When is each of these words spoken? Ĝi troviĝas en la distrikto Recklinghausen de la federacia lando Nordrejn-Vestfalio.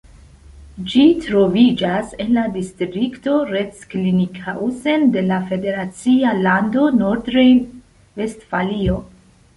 Ĝi 0.91 1.01
troviĝas 1.25 2.15
en 2.25 2.31
la 2.37 2.45
distrikto 2.55 3.35
Recklinghausen 3.51 5.07
de 5.17 5.23
la 5.27 5.37
federacia 5.53 6.33
lando 6.47 6.87
Nordrejn-Vestfalio. 7.03 8.99